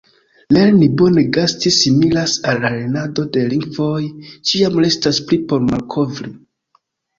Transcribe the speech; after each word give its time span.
Lerni 0.55 0.85
bone 1.01 1.23
gasti 1.37 1.71
similas 1.75 2.33
al 2.53 2.63
la 2.63 2.73
lernado 2.77 3.27
de 3.37 3.45
lingvoj; 3.53 4.01
ĉiam 4.53 4.83
restas 4.87 5.23
pli 5.29 5.43
por 5.53 5.71
malkovri. 5.71 6.35